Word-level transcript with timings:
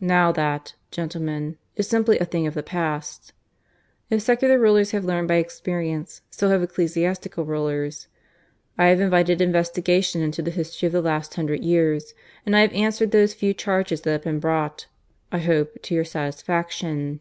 Now 0.00 0.32
that, 0.32 0.72
gentlemen, 0.90 1.58
is 1.76 1.86
simply 1.86 2.18
a 2.18 2.24
thing 2.24 2.46
of 2.46 2.54
the 2.54 2.62
past. 2.62 3.34
If 4.08 4.22
secular 4.22 4.58
rulers 4.58 4.92
have 4.92 5.04
learned 5.04 5.28
by 5.28 5.34
experience, 5.34 6.22
so 6.30 6.48
have 6.48 6.62
ecclesiastical 6.62 7.44
rulers.... 7.44 8.08
I 8.78 8.86
have 8.86 8.98
invited 8.98 9.42
investigation 9.42 10.22
into 10.22 10.40
the 10.40 10.50
history 10.50 10.86
of 10.86 10.92
the 10.92 11.02
last 11.02 11.34
hundred 11.34 11.64
years; 11.64 12.14
and 12.46 12.56
I 12.56 12.60
have 12.60 12.72
answered 12.72 13.10
those 13.10 13.34
few 13.34 13.52
charges 13.52 14.00
that 14.00 14.12
have 14.12 14.22
been 14.24 14.40
brought 14.40 14.86
I 15.30 15.40
hope 15.40 15.82
to 15.82 15.94
your 15.94 16.04
satisfaction." 16.06 17.20